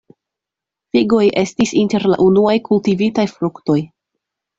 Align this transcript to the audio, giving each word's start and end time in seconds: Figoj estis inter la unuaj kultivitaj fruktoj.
Figoj 0.95 1.19
estis 1.41 1.73
inter 1.81 2.05
la 2.13 2.17
unuaj 2.29 2.55
kultivitaj 2.71 3.27
fruktoj. 3.35 3.79